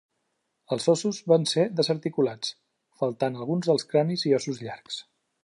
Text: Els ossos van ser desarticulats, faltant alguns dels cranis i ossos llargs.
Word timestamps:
Els 0.75 0.87
ossos 0.93 1.19
van 1.31 1.45
ser 1.51 1.65
desarticulats, 1.81 2.55
faltant 3.03 3.39
alguns 3.43 3.71
dels 3.71 3.87
cranis 3.93 4.27
i 4.33 4.35
ossos 4.41 4.65
llargs. 4.67 4.99